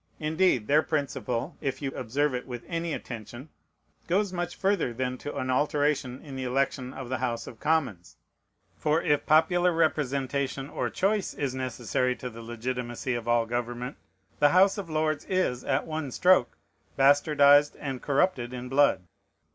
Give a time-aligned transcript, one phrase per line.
[0.19, 3.49] Indeed, their principle, if you observe it with any attention,
[4.07, 8.17] goes much further than to an alteration in the election of the House of Commons;
[8.79, 13.95] for, if popular representation, or choice, is necessary to the legitimacy of all government,
[14.39, 16.57] the House of Lords is, at one stroke,
[16.97, 19.03] bastardized and corrupted in blood.